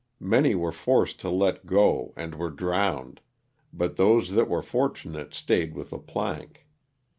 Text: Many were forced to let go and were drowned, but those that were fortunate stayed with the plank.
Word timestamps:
Many 0.19 0.55
were 0.55 0.71
forced 0.71 1.19
to 1.19 1.29
let 1.29 1.67
go 1.67 2.11
and 2.17 2.33
were 2.33 2.49
drowned, 2.49 3.21
but 3.71 3.97
those 3.97 4.31
that 4.31 4.49
were 4.49 4.63
fortunate 4.63 5.31
stayed 5.35 5.75
with 5.75 5.91
the 5.91 5.99
plank. 5.99 6.65